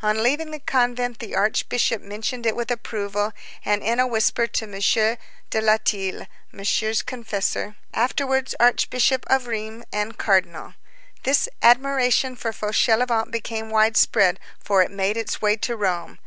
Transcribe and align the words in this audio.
On 0.00 0.22
leaving 0.22 0.50
the 0.50 0.60
convent, 0.60 1.18
the 1.18 1.34
archbishop 1.36 2.00
mentioned 2.00 2.46
it 2.46 2.56
with 2.56 2.70
approval, 2.70 3.34
and 3.66 3.82
in 3.82 4.00
a 4.00 4.06
whisper 4.06 4.46
to 4.46 4.64
M. 4.64 4.72
de 5.50 5.60
Latil, 5.60 6.26
Monsieur's 6.50 7.02
confessor, 7.02 7.76
afterwards 7.92 8.54
Archbishop 8.58 9.24
of 9.26 9.46
Reims 9.46 9.84
and 9.92 10.16
Cardinal. 10.16 10.72
This 11.24 11.50
admiration 11.60 12.34
for 12.34 12.50
Fauchelevent 12.54 13.30
became 13.30 13.68
widespread, 13.68 14.40
for 14.58 14.80
it 14.82 14.90
made 14.90 15.18
its 15.18 15.42
way 15.42 15.54
to 15.56 15.76
Rome. 15.76 16.18